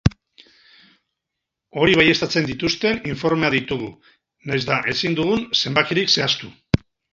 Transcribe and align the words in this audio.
Hori 1.81 1.97
baieztatzen 1.99 2.47
dituzten 2.53 3.05
informeak 3.11 3.55
ditugu 3.57 3.91
nahiz 4.15 4.61
eta 4.67 4.81
ezin 4.95 5.17
dugun 5.23 5.47
zenbakirik 5.63 6.19
zehaztu. 6.19 6.53